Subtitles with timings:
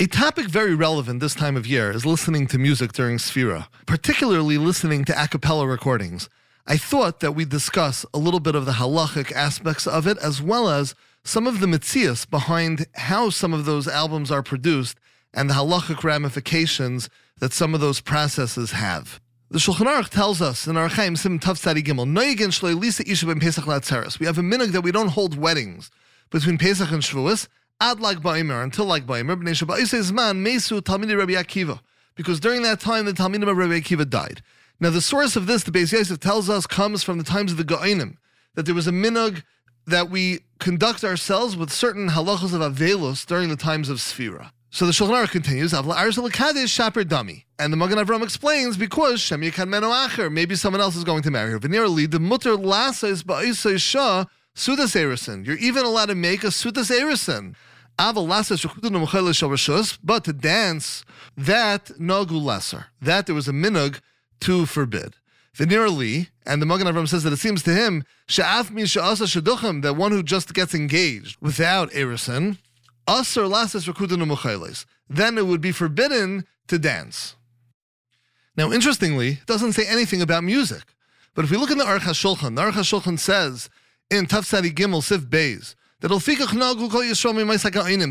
[0.00, 4.58] A topic very relevant this time of year is listening to music during Sphira, particularly
[4.58, 6.28] listening to a cappella recordings.
[6.66, 10.40] I thought that we'd discuss a little bit of the halachic aspects of it, as
[10.40, 10.94] well as
[11.24, 14.98] some of the mitzias behind how some of those albums are produced
[15.34, 19.20] and the halachic ramifications that some of those processes have.
[19.50, 23.08] The Shulchan Aruch tells us in Orach Chaim Sim Tav Tzadi Gimel, Noyegin Shlei Lisa
[23.08, 24.18] Isha Ben Pesach Latzeres.
[24.18, 25.90] We have a minhag that we don't hold weddings
[26.30, 27.46] between Pesach and Shavuos
[27.82, 29.36] ad Lag Ba'imer until Lag Ba'imer.
[29.36, 31.80] Bnei Shabbat man Mesu Talmidi Rabbi Akiva.
[32.14, 34.40] Because during that time the Talmidim of Rabbi Akiva died.
[34.78, 37.58] Now the source of this, the Beis Yosef tells us, comes from the times of
[37.58, 38.18] the Ga'inim,
[38.54, 39.42] that there was a minhag
[39.88, 44.52] that we conduct ourselves with certain halachas of Avelos during the times of Sphira.
[44.70, 47.44] So the Shulchan Aruch continues, Avla Arzel Shaper Dami.
[47.58, 51.22] And the Magen Avram explains, because Shem Yekan Meno Acher, maybe someone else is going
[51.22, 51.58] to marry her.
[51.58, 54.24] Venerally, the mutter lasa is ba'isa shah
[54.54, 55.44] sudas erison.
[55.44, 57.54] You're even allowed to make a sudas erison.
[57.98, 58.12] But
[60.24, 61.04] to dance,
[61.36, 62.86] that nagu lesser.
[63.00, 64.00] That there was a minug
[64.40, 65.16] to forbid.
[65.56, 70.54] Venerally, and the Magen Avram says that it seems to him, that one who just
[70.54, 72.56] gets engaged without erison,
[73.06, 77.36] Asr lasas rakudin Then it would be forbidden to dance.
[78.56, 80.82] Now, interestingly, it doesn't say anything about music.
[81.34, 83.70] But if we look in the Aruch HaShulchan, the Aruch HaShulchan says
[84.10, 85.74] in Tafsadi Gimel Sif Beis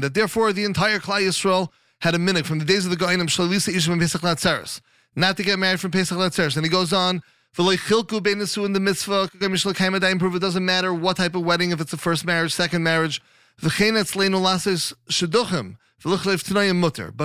[0.02, 3.28] that therefore the entire Klal Yisrael had a minute from the days of the Goinim
[3.28, 4.82] Shalisa Ishim Pesach Latzeres,
[5.16, 6.56] not to get married from Pesach Latzeres.
[6.56, 7.22] And he goes on,
[7.56, 12.26] Chilku in the mitzvah, it doesn't matter what type of wedding, if it's a first
[12.26, 13.22] marriage, second marriage,
[13.62, 13.70] but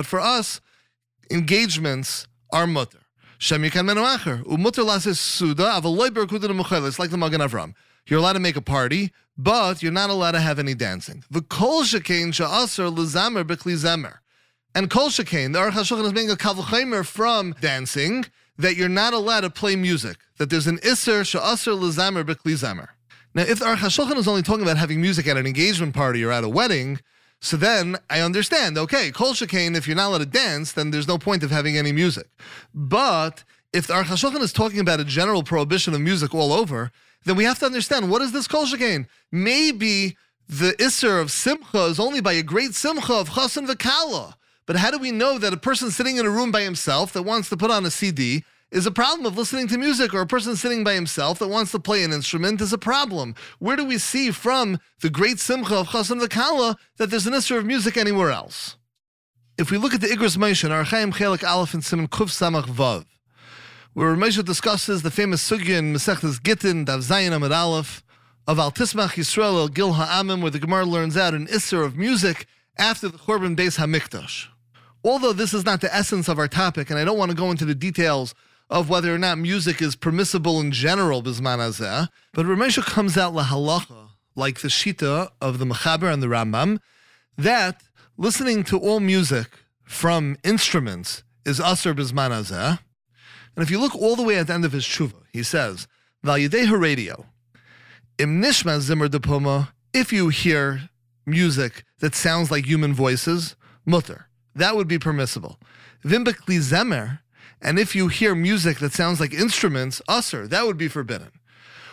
[0.05, 0.61] for us,
[1.31, 2.99] engagements are mutter.
[3.39, 3.83] It's like the
[7.17, 7.73] Magen Avram.
[8.07, 11.23] You're allowed to make a party, but you're not allowed to have any dancing.
[11.29, 14.19] The kol shekain sha'aser lezamer b'kli zemer.
[14.73, 18.25] And kol shekain, the Aruch HaShulchan is making a kavachaymer from dancing
[18.57, 20.17] that you're not allowed to play music.
[20.37, 22.87] That there's an iser sha'aser lezamer b'kli zemer.
[23.33, 26.23] Now, if the Aruch HaShulchan is only talking about having music at an engagement party
[26.23, 26.99] or at a wedding,
[27.39, 31.07] so then I understand, okay, Kol Shekain, if you're not allowed to dance, then there's
[31.07, 32.27] no point of having any music.
[32.73, 36.91] But if the Aruch HaShulchan is talking about a general prohibition of music all over,
[37.25, 39.07] then we have to understand what is this Kol Shekain?
[39.31, 40.17] Maybe
[40.47, 44.35] the Isser of Simcha is only by a great Simcha of Chasan V'Kala.
[44.65, 47.23] But how do we know that a person sitting in a room by himself that
[47.23, 50.27] wants to put on a CD is a problem of listening to music, or a
[50.27, 53.33] person sitting by himself that wants to play an instrument is a problem.
[53.59, 57.55] Where do we see from the great simcha of Chasan V'Kala that there's an issue
[57.55, 58.75] of music anywhere else?
[59.57, 63.05] If we look at the Igros Orach Chaim Chelik Aleph and Simon Kuf Samach Vav,
[63.97, 65.93] where Moshe discusses the famous sugya in
[66.43, 68.03] Gittin, Dav Zayin Amid Aleph,
[68.45, 71.97] of Al Tismach Yisrael El Gil Ha'amim, where the Gemara learns out an Isser of
[71.97, 72.45] music
[72.77, 74.49] after the Churban Beis HaMikdash.
[75.03, 77.49] Although this is not the essence of our topic, and I don't want to go
[77.49, 78.35] into the details
[78.69, 83.33] of whether or not music is permissible in general, bisman azeh, but Ramesha comes out
[83.33, 86.77] lahalacha, like the Shita of the Mechaber and the Rambam,
[87.35, 87.81] that
[88.15, 89.47] listening to all music
[89.81, 92.77] from instruments is asr bisman azeh.
[93.57, 95.87] And if you look all the way at the end of his tshuva, he says,
[96.23, 97.25] Valyadeha radio,
[98.19, 100.89] im nishma zimmer if you hear
[101.25, 105.57] music that sounds like human voices, mutter, that would be permissible.
[106.05, 107.21] Vimbekli zemer,
[107.59, 111.31] and if you hear music that sounds like instruments, usr, that would be forbidden.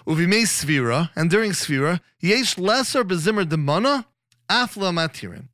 [0.06, 4.04] Uvimei svira, and during svira, yesh lesser bezimmer demana,
[4.50, 5.48] afla matirin.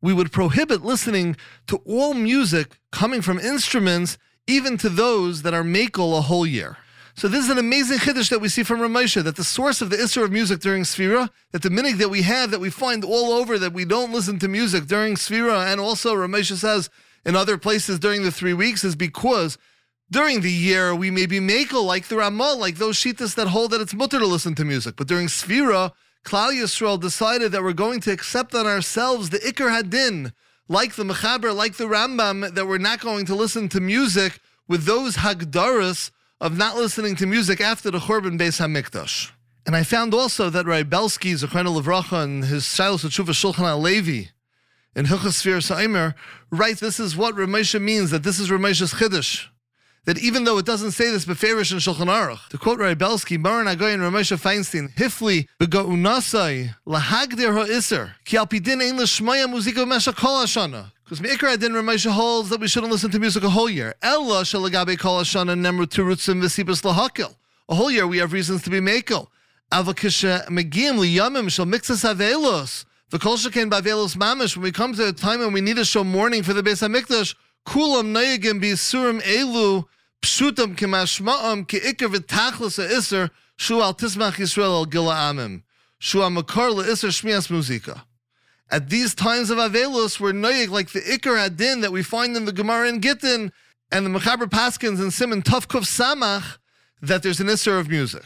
[0.00, 1.36] We would prohibit listening
[1.68, 6.76] to all music coming from instruments, even to those that are makel a whole year.
[7.14, 9.90] So this is an amazing chiddush that we see from Ramesha, that the source of
[9.90, 13.04] the Isra of music during Sfira, that the minig that we have, that we find
[13.04, 16.88] all over, that we don't listen to music during Sfira, and also Ramesha says
[17.24, 19.58] in other places during the three weeks is because
[20.10, 23.72] during the year we may be makel like the Ramah, like those shitas that hold
[23.72, 24.96] that it's mutter to listen to music.
[24.96, 25.92] But during Sfira,
[26.24, 30.32] Klal Yisrael decided that we're going to accept on ourselves the Iker Hadin,
[30.68, 34.84] like the Mechaber, like the Rambam, that we're not going to listen to music with
[34.84, 36.10] those Hagdaras
[36.40, 39.30] of not listening to music after the Churban Beis HaMikdash.
[39.64, 44.30] And I found also that Rai Belsky, Zechron Levracha, and his Shilas Tshuva Shulchan Levi,
[44.94, 46.14] in Hilchas Sfir Sa'imer,
[46.50, 49.46] writes this is what Ramesha means, that this is Ramesha's Chiddush.
[50.04, 53.38] That even though it doesn't say this beferish in Shulchan Aruch, to quote Rai Belsky,
[53.38, 59.86] Maran Agoy and Ramesha Feinstein, Hifli bego'unasai lahagdir ha'isr, ki al pidin ein l'shmaya muzika
[59.86, 60.90] mesha kol hashana.
[61.12, 63.94] Because Meikra Adin Ramesha holds that we shouldn't listen to music a whole year.
[64.00, 67.34] Ella shalagabe kol hashana nemru turutzim v'sibas lahakil.
[67.68, 69.26] A whole year we have reasons to be mekel.
[69.70, 72.86] Avakisha megim liyamim shal mixas avelos.
[73.10, 75.84] The Kol Sheken Bavelos Mamish, when we come to a time when we need to
[75.84, 77.34] show mourning for the Beis HaMikdash,
[77.66, 79.84] Kulam Nayagim Bisurim Elu,
[80.22, 85.62] Pshutam Kimashma'am, Ki'ikar V'tachlis Ha'isr, Shu Al Tismach Yisrael Al Gila Amim,
[85.98, 88.04] Shu Al Makar La'isr Shmias Muzika.
[88.72, 92.46] At these times of Avelos, we're noyig like the Ikar Adin that we find in
[92.46, 93.52] the Gemara in Gittin
[93.90, 96.56] and the Mechaber Paskins and Simon Tufkuf Samach,
[97.02, 98.24] that there's an Isser of music.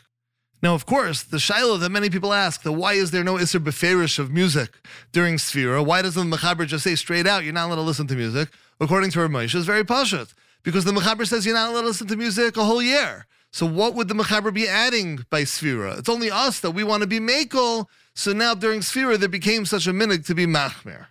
[0.62, 3.58] Now, of course, the Shiloh that many people ask, that why is there no Isser
[3.58, 4.70] Beferish of music
[5.10, 5.84] during Sphira?
[5.84, 8.48] Why doesn't the Mechaber just say straight out, you're not allowed to listen to music?
[8.78, 10.32] According to Ramosha, is very pashut.
[10.62, 13.26] Because the Mechaber says you're not allowed to listen to music a whole year.
[13.50, 15.98] So what would the Mechaber be adding by Sphira?
[15.98, 19.66] It's only us that we want to be Makel so now during Sphira, there became
[19.66, 21.08] such a minig to be machmer.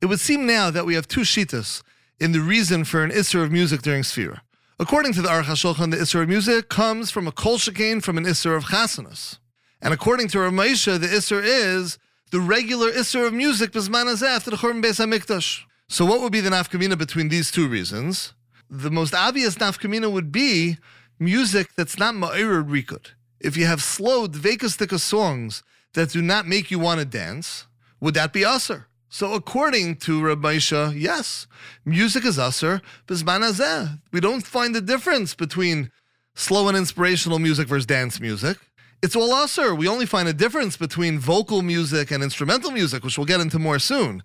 [0.00, 1.82] It would seem now that we have two shitas
[2.18, 4.40] in the reason for an Isser of music during Sphira.
[4.80, 8.16] According to the Aruch HaShulchan, the Isser of music comes from a kol shekain from
[8.16, 9.38] an Isser of chasanas.
[9.82, 11.98] And according to Ramesha, the Isser is
[12.30, 15.64] the regular Isser of music bisman after the Churban Beis HaMikdash.
[15.88, 18.32] So what would be the nafkamina between these two reasons?
[18.70, 20.78] The most obvious nafkamina would be
[21.18, 23.08] music that's not ma'ir rikud.
[23.40, 25.62] If you have slow dvekastika songs
[25.96, 27.66] that do not make you want to dance,
[28.00, 28.84] would that be usr?
[29.08, 31.46] So according to Rabbi Isha, yes,
[31.84, 35.90] music is usr, bizman We don't find the difference between
[36.34, 38.58] slow and inspirational music versus dance music.
[39.02, 39.76] It's all usr.
[39.76, 43.58] We only find a difference between vocal music and instrumental music, which we'll get into
[43.58, 44.22] more soon.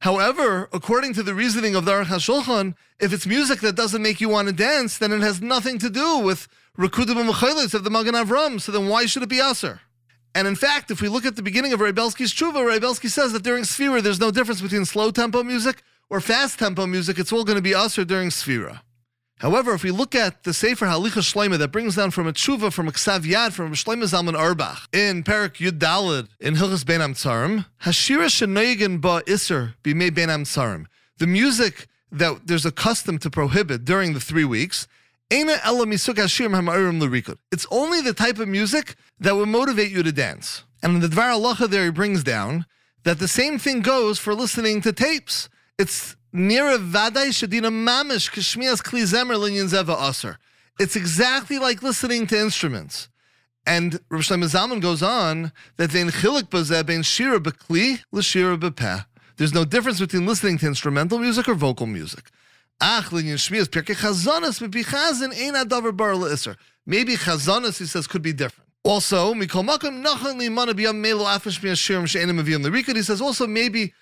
[0.00, 4.20] However, according to the reasoning of the Aruch HaShulchan, if it's music that doesn't make
[4.20, 6.48] you want to dance, then it has nothing to do with
[6.78, 8.60] Rekudim and of the Magen Avram.
[8.60, 9.80] So then why should it be usr?
[10.34, 13.08] And in fact, if we look at the beginning of Reb Belsky's Tshuva, Reb Belsky
[13.08, 17.18] says that during Sphira, there's no difference between slow tempo music or fast tempo music.
[17.18, 18.80] It's all going to be usher during Sphira.
[19.38, 22.72] However, if we look at the Sefer Halicha Shleima that brings down from a tshuva
[22.72, 27.00] from a ksav yad from Shleima Zalman Auerbach in Perak Yud Dalid in Hilchas Ben
[27.00, 30.86] Tzarim, Hashira shenoigen ba iser b'mei Ben Tzarim.
[31.18, 34.86] The music that there's a custom to prohibit during the three weeks
[37.52, 40.64] it's only the type of music that will motivate you to dance.
[40.82, 42.66] And in the Dvar Halacha there he brings down
[43.04, 45.48] that the same thing goes for listening to tapes.
[45.78, 50.38] It's near vaday shadina mamish kishmias kli zemer linyan zeva aser.
[50.78, 53.08] It's exactly like listening to instruments.
[53.66, 55.92] And Rosh Zalman goes on that
[56.86, 57.40] ben shira.
[59.36, 62.30] There's no difference between listening to instrumental music or vocal music.
[62.80, 63.26] Maybe
[67.16, 68.68] chazanas, he says, could be different.
[68.84, 69.32] Also.
[69.32, 69.48] He
[73.02, 73.92] says also maybe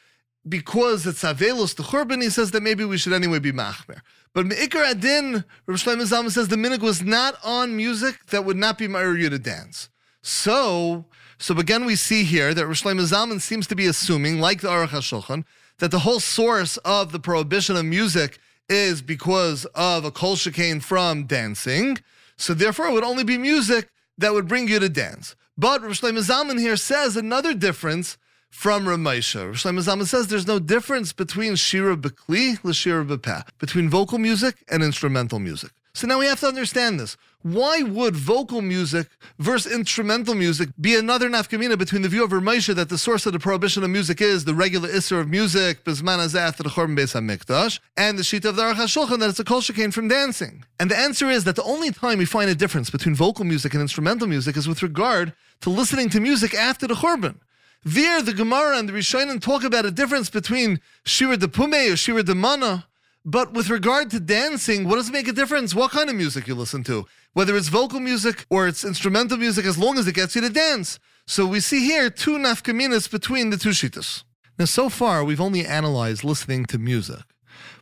[0.48, 4.00] because it's avelos to churban, he says that maybe we should anyway be machmer.
[4.34, 8.56] But me'ikar adin, Rav Shlomo Zalman says the minig was not on music that would
[8.56, 9.88] not be ma'ir to dance.
[10.22, 11.04] So,
[11.38, 14.88] so again we see here that Rav Shlomo seems to be assuming, like the Aruch
[14.88, 15.44] HaShulchan,
[15.78, 18.38] that the whole source of the prohibition of music
[18.72, 21.98] is because of a kol chicane from dancing.
[22.36, 25.36] So therefore, it would only be music that would bring you to dance.
[25.56, 28.16] But Rosh Zalman here says another difference
[28.50, 29.48] from Ramesha.
[29.48, 34.64] Rosh Zalman says there's no difference between Shira Bekli and Shira Bepeh, between vocal music
[34.68, 35.72] and instrumental music.
[35.94, 37.18] So now we have to understand this.
[37.42, 39.08] Why would vocal music
[39.38, 43.32] versus instrumental music be another nafkamina between the view of Ramesha that the source of
[43.32, 48.56] the prohibition of music is the regular isser of music, HaMikdash, and the sheet of
[48.56, 50.64] the Aruch HaShulchan that it's a kol shekain from dancing?
[50.80, 53.74] And the answer is that the only time we find a difference between vocal music
[53.74, 57.40] and instrumental music is with regard to listening to music after the Chorban.
[57.84, 61.96] There, the Gemara and the Rishonim talk about a difference between Shira de Pume or
[61.96, 62.86] Shira de Mana
[63.24, 65.74] but with regard to dancing, what does it make a difference?
[65.74, 67.06] What kind of music you listen to?
[67.34, 70.50] Whether it's vocal music or it's instrumental music, as long as it gets you to
[70.50, 70.98] dance.
[71.26, 74.24] So we see here two nafkaminas between the two shitas.
[74.58, 77.22] Now, so far, we've only analyzed listening to music.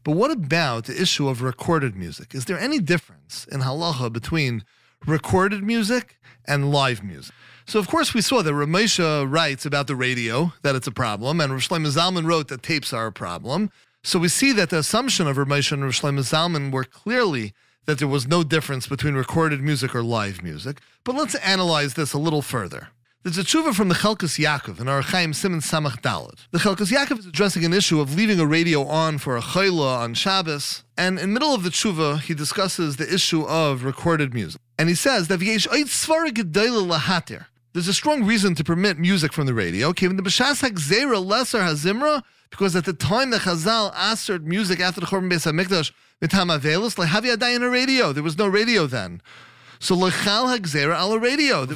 [0.05, 2.35] But what about the issue of recorded music?
[2.35, 4.65] Is there any difference in halacha between
[5.07, 7.35] recorded music and live music?
[7.67, 11.41] So, of course, we saw that Ramesha writes about the radio, that it's a problem,
[11.41, 13.71] and Rosh Zalman wrote that tapes are a problem.
[14.03, 17.53] So we see that the assumption of Ramesh and Rav Zalman were clearly
[17.85, 20.81] that there was no difference between recorded music or live music.
[21.05, 22.89] But let's analyze this a little further.
[23.23, 26.47] There's a tshuva from the Chelkas Yaakov in Orach Chaim Simon Samach Dalit.
[26.53, 29.99] The Chelkas Yaakov is addressing an issue of leaving a radio on for a chayla
[29.99, 34.33] on Shabbos, and in the middle of the tshuva, he discusses the issue of recorded
[34.33, 34.63] music.
[34.79, 35.41] And he says that
[37.73, 39.93] there's a strong reason to permit music from the radio.
[42.51, 46.97] Because at the time the Chazal answered music after the Chorban Beis Hamikdash, mitam avelis
[46.97, 48.13] lehavi in a radio.
[48.13, 49.23] There was no radio then.
[49.79, 51.67] So lechal hagzera ala radio.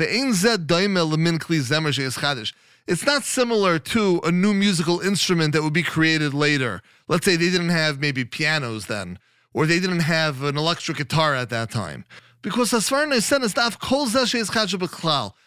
[2.86, 6.82] It's not similar to a new musical instrument that would be created later.
[7.08, 9.18] Let's say they didn't have maybe pianos then,
[9.54, 12.04] or they didn't have an electric guitar at that time.
[12.42, 13.40] Because Asfarna said
[13.80, 14.06] kol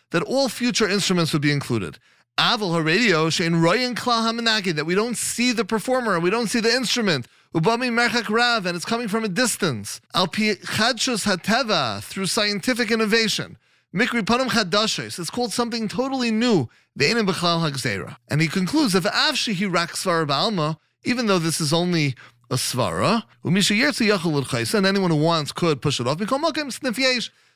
[0.09, 1.99] that all future instruments would be included.
[2.37, 6.59] Aval radio shein royan klal hamanagi that we don't see the performer we don't see
[6.59, 7.25] the instrument.
[7.55, 9.99] Ubami merchak rav and it's coming from a distance.
[10.13, 13.57] Al pi hateva through scientific innovation.
[13.95, 15.17] Mikri Panam Chadashes.
[15.17, 16.69] It's called something totally new.
[16.99, 18.17] Ve'enim B'chlal Hagzera.
[18.29, 22.13] And he concludes if Avshi he rak Svara Ba'alma, even though this is only
[22.51, 26.19] a Svara, and anyone who wants could push it off.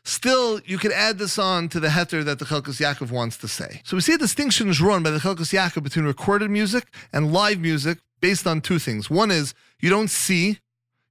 [0.03, 3.47] Still, you could add this on to the heter that the Chelkas Yaakov wants to
[3.47, 3.81] say.
[3.83, 7.31] So we see a distinction is drawn by the Chelkas Yaakov between recorded music and
[7.31, 9.09] live music based on two things.
[9.09, 10.59] One is you don't see,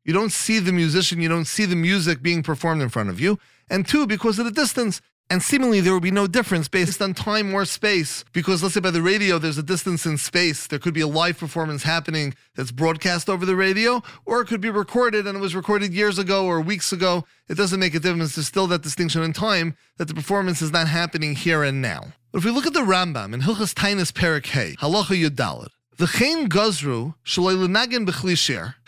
[0.04, 3.20] you don't see the musician, you don't see the music being performed in front of
[3.20, 3.38] you.
[3.68, 7.14] And two, because of the distance, and seemingly there would be no difference based on
[7.14, 10.66] time or space, because let's say by the radio there's a distance in space.
[10.66, 14.60] There could be a live performance happening that's broadcast over the radio, or it could
[14.60, 17.24] be recorded and it was recorded years ago or weeks ago.
[17.48, 18.34] It doesn't make a difference.
[18.34, 22.12] There's still that distinction in time that the performance is not happening here and now.
[22.32, 26.08] But if we look at the Rambam in Hilchas Tainus Perik Hey, Halacha Yudalad, the
[26.08, 28.04] Chain Gazru Shalei Lenagin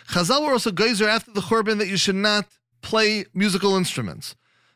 [0.09, 2.47] Chazal were also geyser after the Churban that you should not
[2.83, 4.35] play musical instruments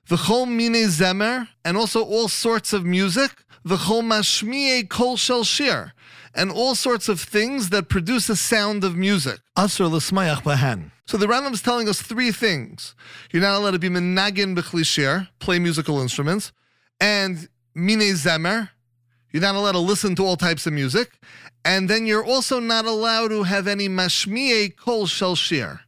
[0.08, 3.30] the chol mine zemer, and also all sorts of music,
[3.64, 5.92] the chol mashmiye kol shel shir,
[6.34, 9.40] and all sorts of things that produce a sound of music.
[9.56, 10.92] Asr l'smayach bahan.
[11.06, 12.94] So the Rambam is telling us three things.
[13.32, 16.52] You're not allowed to be menagin b'chlishir, play musical instruments,
[17.00, 18.70] and mine zemer,
[19.32, 21.18] you're not allowed to listen to all types of music,
[21.64, 25.80] and then you're also not allowed to have any mashmiye kol shel shir.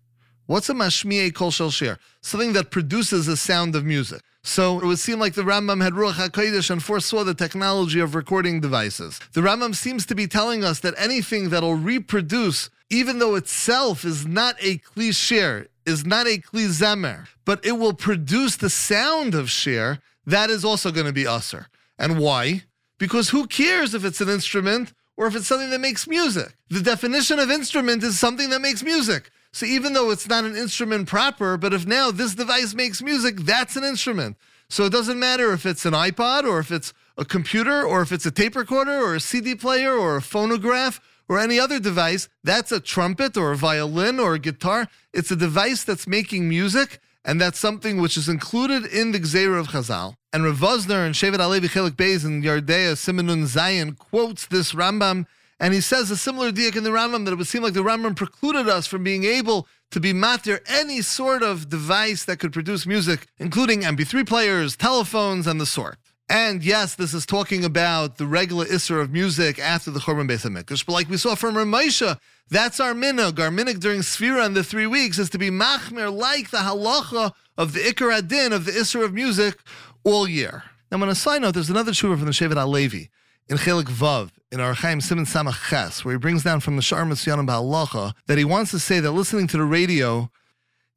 [0.49, 1.99] What's a mashmiye kol shel shir?
[2.23, 4.23] Something that produces a sound of music.
[4.43, 8.15] So it would seem like the Rambam had Ruach HaKodesh and foresaw the technology of
[8.15, 9.21] recording devices.
[9.35, 14.27] The Rambam seems to be telling us that anything that'll reproduce, even though itself is
[14.27, 19.35] not a kli shir, is not a kli zemer, but it will produce the sound
[19.35, 21.67] of shir, that is also going to be usr.
[21.99, 22.63] And why?
[22.97, 26.57] Because who cares if it's an instrument or if it's something that makes music?
[26.71, 29.31] The definition of instrument is something that makes music.
[29.53, 33.39] So even though it's not an instrument proper, but if now this device makes music,
[33.41, 34.37] that's an instrument.
[34.69, 38.13] So it doesn't matter if it's an iPod or if it's a computer or if
[38.13, 42.29] it's a tape recorder or a CD player or a phonograph or any other device.
[42.45, 44.89] That's a trumpet or a violin or a guitar.
[45.13, 49.59] It's a device that's making music, and that's something which is included in the Gzeira
[49.59, 50.15] of Chazal.
[50.33, 55.27] And Rav Vosner and Shevet Alevi Chelik Beis and Yardea Simonun Zion quotes this Rambam
[55.61, 57.81] and he says a similar diak in the Rambam that it would seem like the
[57.81, 62.53] Rambam precluded us from being able to be matir any sort of device that could
[62.53, 65.99] produce music, including MP3 players, telephones, and the sort.
[66.31, 70.47] And yes, this is talking about the regular Isser of music after the Churban Beis
[70.47, 70.85] HaMikdash.
[70.85, 72.19] But like we saw from Ramesha,
[72.51, 73.39] that's our minhag.
[73.39, 77.33] Our minhag during Sfira in the three weeks is to be machmir like the halacha
[77.57, 79.59] of the Ikar Adin of the Isser of music
[80.05, 80.65] all year.
[80.93, 83.09] Now, on a side note, there's another shuvah from the Shevet Alevi
[83.49, 86.83] in Chelik Vav, in Orach Chaim Simon Samach Ches, where he brings down from the
[86.83, 90.31] Shar Misyanim Ba'alacha that he wants to say that listening to the radio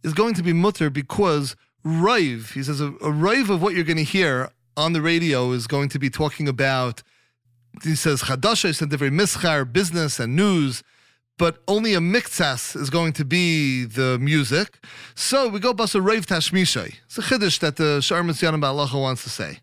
[0.03, 3.83] is going to be mutter because rive, he says, a, a Raiv of what you're
[3.83, 7.03] going to hear on the radio is going to be talking about,
[7.83, 10.83] he says, Chadashes and different mischar, business and news,
[11.37, 14.77] but only a miktsas is going to be the music.
[15.15, 16.95] So we go basa Raiv Tashmishay.
[17.05, 19.59] It's a chiddush that the Shar Ba'alacha wants to say.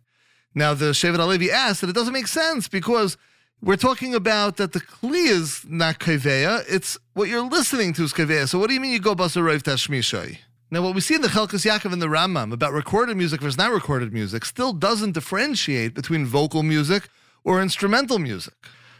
[0.55, 3.17] Now, the Shevet Alevi asked that it doesn't make sense because
[3.61, 8.13] we're talking about that the Kli is not Kaveya, it's what you're listening to is
[8.13, 8.49] Kaveya.
[8.49, 10.39] So, what do you mean you go Basarayv Tashmishay?
[10.71, 13.57] Now, what we see in the Chelkas Yaakov and the Rambam about recorded music versus
[13.57, 17.09] not recorded music still doesn't differentiate between vocal music
[17.43, 18.55] or instrumental music.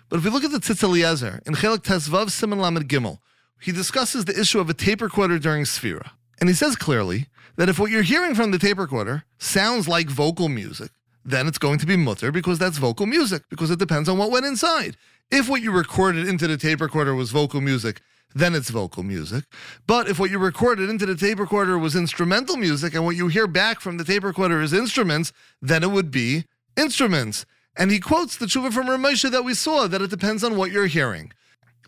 [0.09, 3.19] But if we look at the Tzitz in Chelik Tesvav Simon Lamed Gimel,
[3.61, 6.11] he discusses the issue of a tape recorder during Sphira.
[6.41, 7.27] And he says clearly
[7.57, 10.91] that if what you're hearing from the tape recorder sounds like vocal music,
[11.29, 14.31] then it's going to be mutter because that's vocal music, because it depends on what
[14.31, 14.97] went inside.
[15.31, 18.01] If what you recorded into the tape recorder was vocal music,
[18.35, 19.45] then it's vocal music.
[19.87, 23.29] But if what you recorded into the tape recorder was instrumental music and what you
[23.29, 26.45] hear back from the tape recorder is instruments, then it would be
[26.77, 27.45] instruments.
[27.77, 30.71] And he quotes the tshuva from Ramesha that we saw that it depends on what
[30.71, 31.33] you're hearing.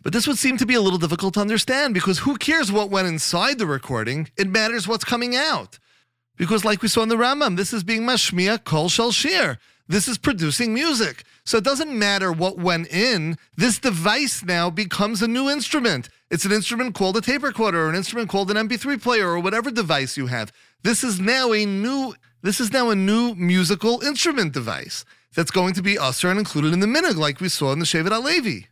[0.02, 2.90] But this would seem to be a little difficult to understand because who cares what
[2.90, 4.30] went inside the recording?
[4.36, 5.78] It matters what's coming out.
[6.40, 9.58] Because, like we saw in the Rambam, this is being mashmiya kol shel shir.
[9.88, 11.24] This is producing music.
[11.44, 13.36] So it doesn't matter what went in.
[13.58, 16.08] This device now becomes a new instrument.
[16.30, 19.38] It's an instrument called a tape recorder, or an instrument called an MP3 player, or
[19.38, 20.50] whatever device you have.
[20.82, 22.14] This is now a new.
[22.40, 25.04] This is now a new musical instrument device.
[25.34, 27.84] that's going to be usher and included in the minig, like we saw in the
[27.84, 28.69] Shevet Alevi.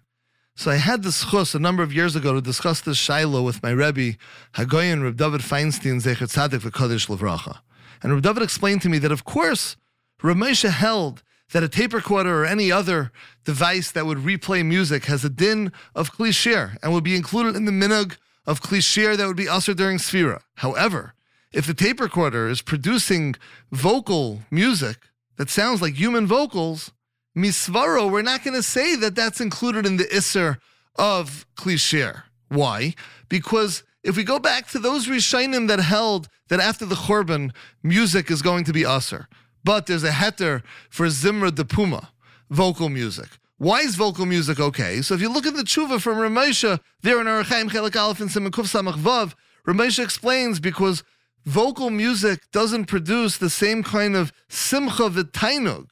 [0.59, 3.62] So I had this chus a number of years ago to discuss this shiloh with
[3.62, 4.19] my Rebbe,
[4.55, 7.61] Hagoyin Reb David Feinstein Zecher Tzadik v'Kodesh Levracha.
[8.03, 9.77] And Reb David explained to me that, of course,
[10.21, 11.23] Ramesha held
[11.53, 13.12] that a tape recorder or any other
[13.45, 17.65] device that would replay music has a din of klishir and would be included in
[17.65, 20.41] the minog of klishir that would be usher during sphira.
[20.57, 21.15] However,
[21.53, 23.37] if the tape recorder is producing
[23.71, 24.97] vocal music
[25.37, 26.91] that sounds like human vocals,
[27.38, 30.59] misvaro, we're not going to say that that's included in the isser
[30.97, 32.23] of klishir.
[32.49, 32.95] Why?
[33.28, 37.52] Because if we go back to those Rishonim that held that after the Churban,
[37.83, 39.28] music is going to be usher,
[39.64, 42.11] but there's a heter for Zimra de Puma,
[42.50, 43.28] vocal music.
[43.59, 45.02] Why is vocal music okay?
[45.02, 48.21] So if you look at the tshuva from Ramesha, there in Orach Chaim Chelik Aleph
[48.21, 49.35] and Simon Kuf Samach Vav,
[49.66, 51.02] Ramesha explains because
[51.45, 55.88] vocal music doesn't produce the same kind of simcha v'tainug.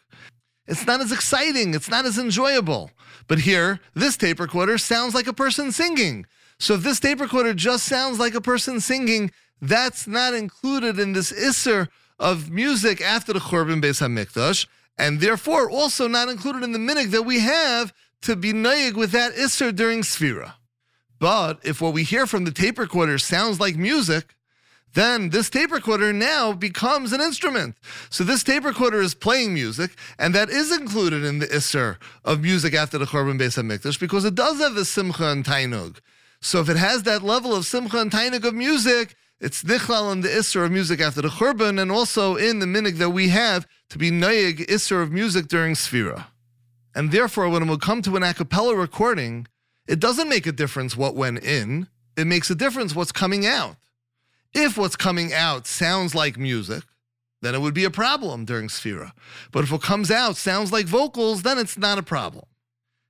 [0.66, 1.74] It's not as exciting.
[1.74, 2.90] It's not as enjoyable.
[3.28, 6.26] But here, this tape recorder sounds like a person singing.
[6.58, 9.30] So if this tape recorder just sounds like a person singing,
[9.60, 14.66] that's not included in this isser of music after the Churban Beis Hamikdash,
[14.98, 17.92] and therefore also not included in the minig that we have
[18.22, 20.54] to be naig with that isser during Sfira.
[21.18, 24.34] But if what we hear from the tape recorder sounds like music,
[24.94, 27.76] then this tape recorder now becomes an instrument.
[28.08, 32.40] So this tape recorder is playing music, and that is included in the Isser of
[32.40, 35.98] music after the Churban Beis HaMikdash because it does have the Simcha and Tainug.
[36.40, 40.22] So if it has that level of Simcha and Tainug of music, it's Nichlal in
[40.22, 43.66] the Isser of music after the Churban, and also in the minig that we have
[43.90, 46.26] to be Noyig Isser of music during Sfira.
[46.94, 49.46] And therefore, when it will come to an a cappella recording,
[49.86, 53.76] it doesn't make a difference what went in, it makes a difference what's coming out.
[54.54, 56.84] If what's coming out sounds like music,
[57.42, 59.12] then it would be a problem during Sphira.
[59.52, 62.44] But if what comes out sounds like vocals, then it's not a problem.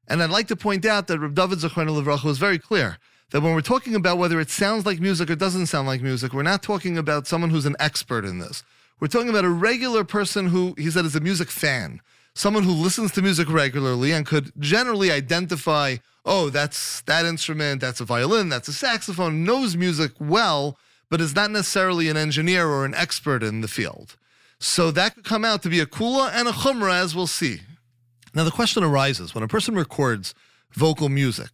[0.09, 2.99] And I'd like to point out that Reb David Zechron Levracha was very clear
[3.31, 6.33] that when we're talking about whether it sounds like music or doesn't sound like music,
[6.33, 8.63] we're not talking about someone who's an expert in this.
[9.01, 12.01] We're talking about a regular person who, he said, is a music fan,
[12.35, 18.01] someone who listens to music regularly and could generally identify, oh, that's that instrument, that's
[18.01, 20.79] a violin, that's a saxophone, knows music well,
[21.11, 24.17] but is not necessarily an engineer or an expert in the field.
[24.59, 27.61] So that could come out to be a kula and a chumra, as we'll see.
[28.35, 30.35] Now, the question arises when a person records
[30.73, 31.51] vocal music,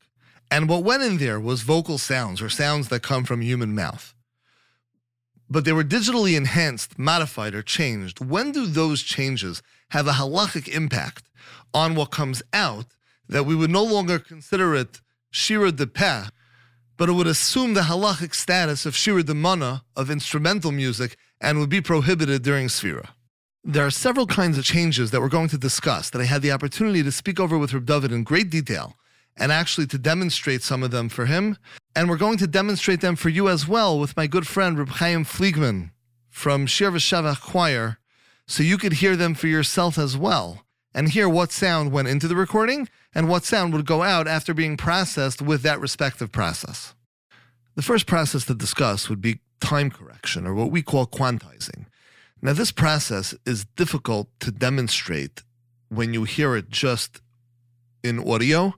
[0.50, 4.14] and what went in there was vocal sounds or sounds that come from human mouth,
[5.48, 8.20] but they were digitally enhanced, modified, or changed.
[8.20, 11.24] When do those changes have a halachic impact
[11.74, 12.86] on what comes out
[13.28, 16.24] that we would no longer consider it shira de peh,
[17.02, 21.68] but it would assume the halachic status of shira demana of instrumental music and would
[21.68, 23.08] be prohibited during sfira.
[23.64, 26.52] There are several kinds of changes that we're going to discuss that I had the
[26.52, 28.94] opportunity to speak over with Reb David in great detail
[29.36, 31.58] and actually to demonstrate some of them for him.
[31.96, 34.90] And we're going to demonstrate them for you as well with my good friend Reb
[34.90, 35.90] Chaim Fliegman
[36.30, 36.96] from Shir
[37.40, 37.98] Choir,
[38.46, 42.28] so you could hear them for yourself as well and hear what sound went into
[42.28, 46.94] the recording and what sound would go out after being processed with that respective process.
[47.74, 51.87] The first process to discuss would be time correction, or what we call quantizing.
[52.42, 55.42] Now, this process is difficult to demonstrate
[55.88, 57.20] when you hear it just
[58.02, 58.74] in audio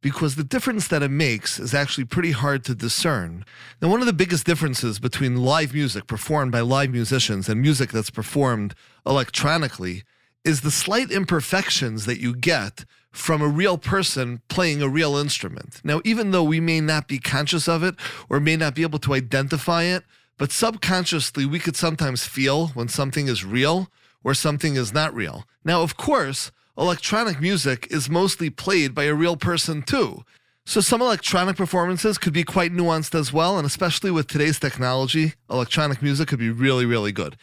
[0.00, 3.44] because the difference that it makes is actually pretty hard to discern.
[3.80, 7.90] Now, one of the biggest differences between live music performed by live musicians and music
[7.90, 10.04] that's performed electronically
[10.44, 15.80] is the slight imperfections that you get from a real person playing a real instrument.
[15.82, 17.94] Now, even though we may not be conscious of it
[18.28, 20.04] or may not be able to identify it,
[20.36, 23.90] but subconsciously we could sometimes feel when something is real
[24.22, 25.44] or something is not real.
[25.64, 30.24] Now, of course, electronic music is mostly played by a real person too.
[30.64, 35.32] So some electronic performances could be quite nuanced as well, and especially with today's technology,
[35.50, 37.36] electronic music could be really, really good.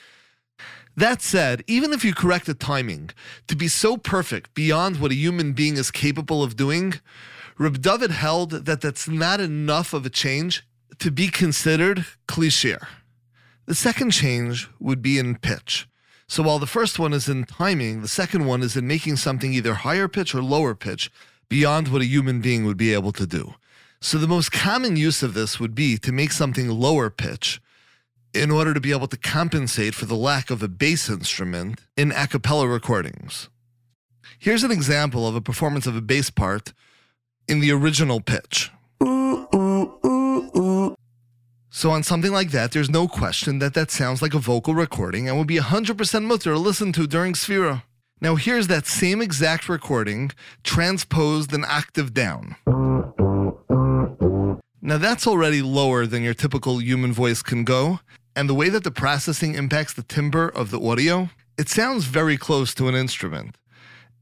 [0.97, 3.09] That said, even if you correct the timing
[3.47, 6.95] to be so perfect beyond what a human being is capable of doing,
[7.57, 10.65] Reb David held that that's not enough of a change
[10.99, 12.87] to be considered kli shir.
[13.65, 15.87] The second change would be in pitch.
[16.27, 19.53] So while the first one is in timing, the second one is in making something
[19.53, 21.11] either higher pitch or lower pitch
[21.49, 23.55] beyond what a human being would be able to do.
[24.01, 27.61] So the most common use of this would be to make something lower pitch
[28.35, 32.11] in order to be able to compensate for the lack of a bass instrument in
[32.11, 33.49] a cappella recordings.
[34.37, 36.73] Here's an example of a performance of a bass part
[37.47, 38.71] in the original pitch.
[41.69, 45.27] So on something like that, there's no question that that sounds like a vocal recording
[45.27, 47.83] and would be 100% mutter to listen to during Sphira.
[48.21, 50.31] Now, here's that same exact recording
[50.63, 52.55] transposed an octave down.
[54.81, 57.99] Now, that's already lower than your typical human voice can go.
[58.35, 62.37] And the way that the processing impacts the timbre of the audio, it sounds very
[62.37, 63.57] close to an instrument.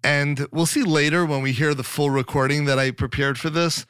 [0.04, 3.86] And we'll see later when we hear the full recording that I prepared for this.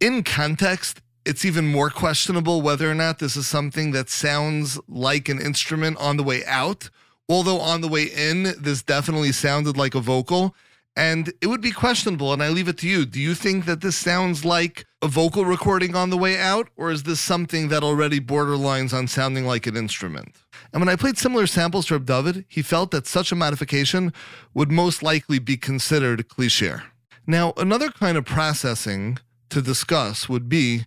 [0.00, 5.28] In context, it's even more questionable whether or not this is something that sounds like
[5.28, 6.90] an instrument on the way out.
[7.28, 10.54] Although on the way in, this definitely sounded like a vocal.
[10.96, 13.04] And it would be questionable, and I leave it to you.
[13.04, 16.90] Do you think that this sounds like a vocal recording on the way out, or
[16.90, 20.34] is this something that already borderlines on sounding like an instrument?
[20.72, 24.12] And when I played similar samples to David, he felt that such a modification
[24.52, 26.82] would most likely be considered kli shir.
[27.24, 29.18] Now, another kind of processing
[29.50, 30.86] to discuss would be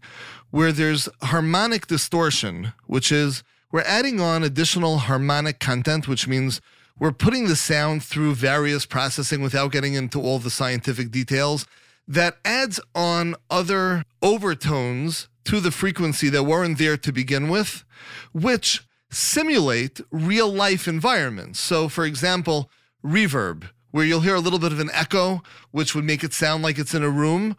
[0.52, 6.60] where there's harmonic distortion, which is we're adding on additional harmonic content, which means
[7.00, 11.66] we're putting the sound through various processing without getting into all the scientific details
[12.10, 17.86] that adds on other overtones to the frequency that weren't there to begin with,
[18.34, 21.60] which simulate real life environments.
[21.60, 22.70] So, for example,
[23.06, 26.64] reverb, where you'll hear a little bit of an echo, which would make it sound
[26.64, 27.56] like it's in a room,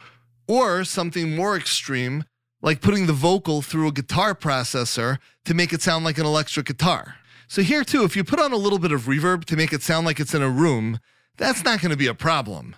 [0.48, 2.24] or something more extreme,
[2.60, 6.66] like putting the vocal through a guitar processor to make it sound like an electric
[6.66, 7.14] guitar.
[7.46, 9.82] So here too, if you put on a little bit of reverb to make it
[9.82, 10.98] sound like it's in a room,
[11.36, 12.74] that's not going to be a problem.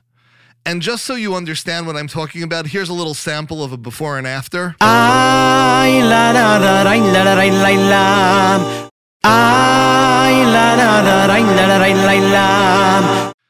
[0.65, 3.77] And just so you understand what I'm talking about, here's a little sample of a
[3.77, 4.77] before and after.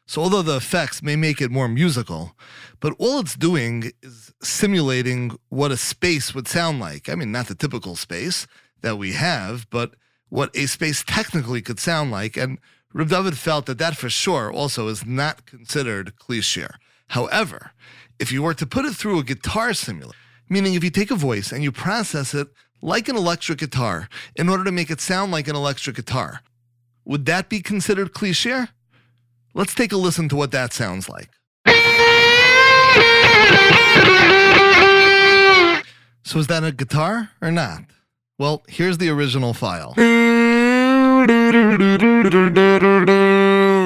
[0.07, 2.37] So, although the effects may make it more musical,
[2.81, 7.09] but all it's doing is simulating what a space would sound like.
[7.09, 8.47] I mean, not the typical space
[8.81, 9.95] that we have, but
[10.29, 12.37] what a space technically could sound like.
[12.37, 12.59] And
[12.93, 16.75] Reb David felt that that for sure also is not considered kli shir.
[17.13, 17.73] However,
[18.19, 20.17] if you were to put it through a guitar simulator,
[20.49, 22.49] meaning if you take a voice and you process it
[22.81, 26.41] like an electric guitar in order to make it sound like an electric guitar,
[27.05, 28.71] would that be considered kli shir?
[29.53, 31.29] Let's take a listen to what that sounds like.
[36.25, 37.83] So is that a guitar or not?
[38.39, 39.93] Well, here's the original file.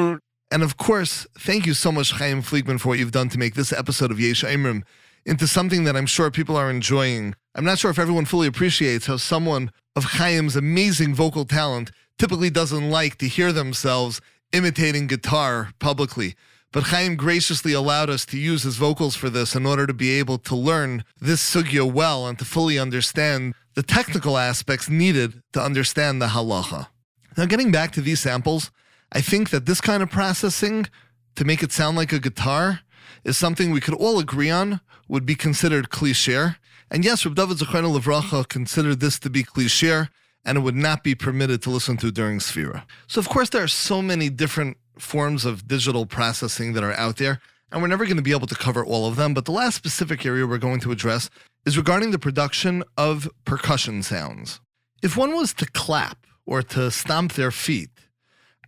[0.51, 3.55] And of course, thank you so much, Chaim Fliegman, for what you've done to make
[3.55, 4.83] this episode of Yesh Imrim
[5.25, 7.35] into something that I'm sure people are enjoying.
[7.55, 12.51] I'm not sure if everyone fully appreciates how someone of Chaim's amazing vocal talent typically
[12.51, 14.21] doesn't like to hear themselves
[14.53, 16.37] imitating guitar publicly.
[16.73, 20.11] But Chaim graciously allowed us to use his vocals for this in order to be
[20.19, 25.61] able to learn this sugya well and to fully understand the technical aspects needed to
[25.61, 26.89] understand the halacha.
[27.37, 28.71] Now, getting back to these samples,
[29.12, 30.87] I think that this kind of processing
[31.37, 32.81] to make it sound like a guitar
[33.25, 36.57] is something we could all agree on would be considered kli shir.
[36.90, 40.09] And yes, Reb David Zechariah Levracha considered this to be kli shir,
[40.45, 42.85] and it would not be permitted to listen to during Sphira.
[43.07, 47.16] So, of course, there are so many different forms of digital processing that are out
[47.16, 47.40] there,
[47.71, 49.35] and we're never going to be able to cover all of them.
[49.35, 51.29] But the last specific area we're going to address
[51.64, 54.61] is regarding the production of percussion sounds.
[55.03, 57.90] If one was to clap or to stomp their feet,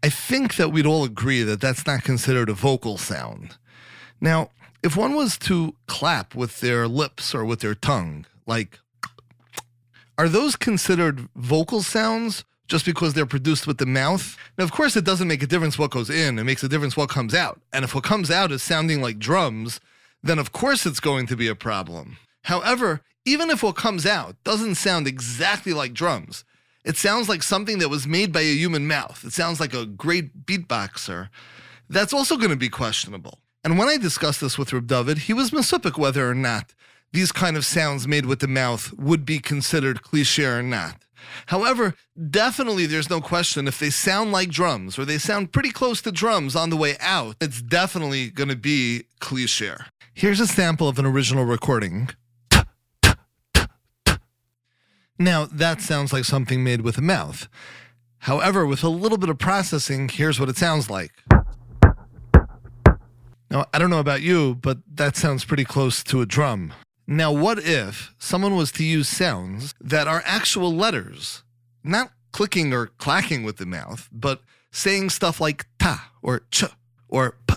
[0.03, 3.57] I think that we'd all agree that that's not considered a vocal sound.
[4.21, 4.51] Now,
[4.83, 8.79] if one was to clap with their lips or with their tongue, like,
[10.17, 14.37] are those considered vocal sounds just because they're produced with the mouth?
[14.57, 16.97] Now, of course, it doesn't make a difference what goes in, it makes a difference
[16.97, 17.61] what comes out.
[17.73, 19.81] And if what comes out is sounding like drums,
[20.23, 22.19] then of course it's going to be a problem.
[22.43, 26.45] However, even if what comes out doesn't sound exactly like drums,
[26.89, 29.23] it sounds like something that was made by a human mouth.
[29.23, 31.29] It sounds like a great beatboxer.
[31.91, 33.41] That's also going to be questionable.
[33.63, 36.73] And when I discussed this with Reb David, he was mesupik whether or not
[37.13, 41.05] these kind of sounds made with the mouth would be considered kli shir or not.
[41.47, 41.95] However,
[42.31, 46.11] definitely there's no question if they sound like drums or they sound pretty close to
[46.11, 49.85] drums on the way out, it's definitely going to be kli shir.
[50.15, 52.09] Here's a sample of an original recording.
[55.19, 57.49] Now, that sounds like something made with a mouth.
[58.21, 61.13] However, with a little bit of processing, here's what it sounds like.
[63.51, 66.73] Now, I don't know about you, but that sounds pretty close to a drum.
[67.07, 71.43] Now, what if someone was to use sounds that are actual letters,
[71.83, 76.65] not clicking or clacking with the mouth, but saying stuff like ta or ch
[77.09, 77.55] or p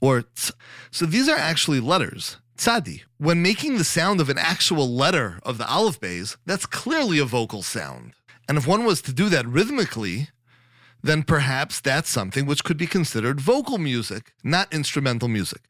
[0.00, 0.52] or ts.
[0.90, 2.38] So these are actually letters.
[2.60, 3.04] Tzadi.
[3.16, 7.24] When making the sound of an actual letter of the olive bays, that's clearly a
[7.24, 8.12] vocal sound.
[8.46, 10.28] And if one was to do that rhythmically,
[11.02, 15.62] then perhaps that's something which could be considered vocal music, not instrumental music.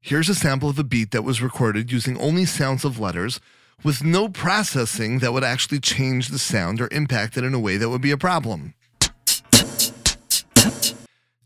[0.00, 3.38] Here's a sample of a beat that was recorded using only sounds of letters
[3.84, 7.76] with no processing that would actually change the sound or impact it in a way
[7.76, 8.72] that would be a problem.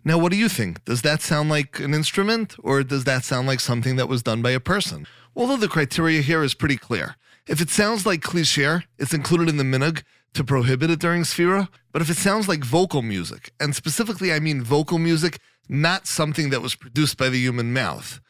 [0.07, 0.85] Now, what do you think?
[0.85, 4.40] Does that sound like an instrument or does that sound like something that was done
[4.40, 5.05] by a person?
[5.35, 7.16] Although the criteria here is pretty clear.
[7.49, 11.25] If it sounds like kli shir, it's included in the minhag to prohibit it during
[11.25, 11.69] Sphira.
[11.90, 16.51] But if it sounds like vocal music, and specifically I mean vocal music, not something
[16.51, 18.21] that was produced by the human mouth,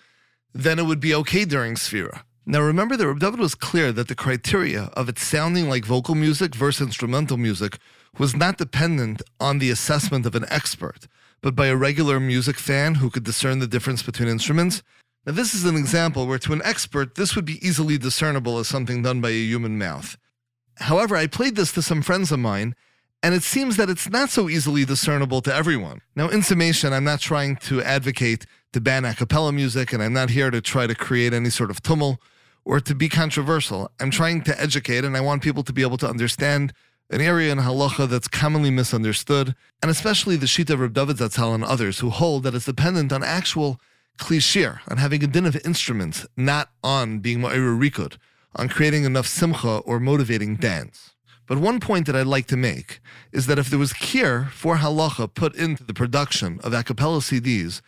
[0.55, 2.23] then it would be okay during Sphira.
[2.47, 6.15] Now remember that Reb David was clear that the criteria of it sounding like vocal
[6.15, 7.77] music versus instrumental music
[8.17, 11.07] was not dependent on the assessment of an expert
[11.47, 14.83] but by a regular music fan who could discern the difference between instruments.
[15.25, 18.67] Now, this is an example where to an expert, this would be easily discernible as
[18.67, 20.17] something done by a human mouth.
[20.79, 22.75] However, I played this to some friends of mine,
[23.23, 26.01] and it seems that it's not so easily discernible to everyone.
[26.17, 30.13] Now, in summation, I'm not trying to advocate to ban a cappella music, and I'm
[30.13, 32.19] not here to try to create any sort of tumult
[32.65, 33.89] or to be controversial.
[34.01, 36.73] I'm trying to educate, and I want people to be able to understand
[37.11, 41.55] an area in halacha that's commonly misunderstood, and especially the Shita of Reb David Zatzal
[41.55, 43.81] and others who hold that it's dependent on actual
[44.19, 48.17] klishir, on having a din of instruments, not on being ma'ira rikud,
[48.57, 51.15] on creating enough simcha or motivating dance.
[51.47, 54.77] But one point that I'd like to make is that if there was kir for
[54.77, 57.83] halacha put into the production of a cappella CDs,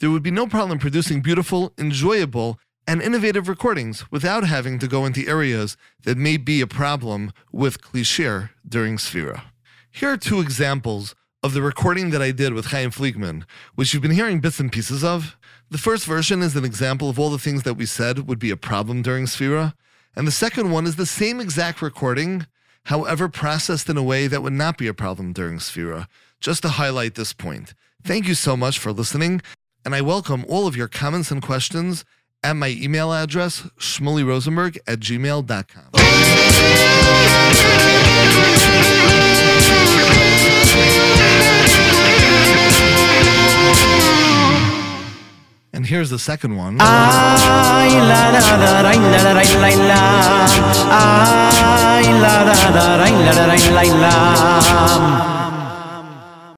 [0.00, 5.06] there would be no problem producing beautiful, enjoyable, and innovative recordings without having to go
[5.06, 9.42] into areas that may be a problem with kli shir during Sphira.
[9.90, 13.44] Here are two examples of the recording that I did with Chaim Fliegman,
[13.74, 15.36] which you've been hearing bits and pieces of.
[15.70, 18.50] The first version is an example of all the things that we said would be
[18.50, 19.74] a problem during Sphira,
[20.16, 22.46] and the second one is the same exact recording,
[22.84, 26.06] however processed in a way that would not be a problem during Sphira,
[26.40, 27.74] just to highlight this point.
[28.02, 29.42] Thank you so much for listening,
[29.84, 32.04] and I welcome all of your comments and questions
[32.44, 35.84] at my email address, shmulyrosenberg at gmail.com.
[45.72, 46.78] And here's the second one.